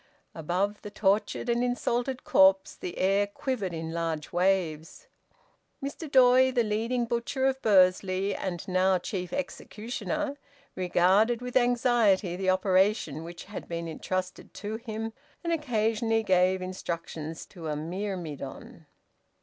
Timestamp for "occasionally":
15.53-16.23